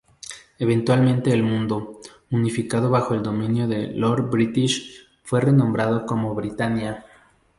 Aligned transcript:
Eventualmente 0.57 1.31
el 1.31 1.43
mundo, 1.43 2.01
unificado 2.31 2.89
bajo 2.89 3.13
el 3.13 3.21
dominio 3.21 3.67
de 3.67 3.89
Lord 3.93 4.31
British, 4.31 5.07
fue 5.21 5.41
renombrado 5.41 6.07
como 6.07 6.33
Britannia. 6.33 7.05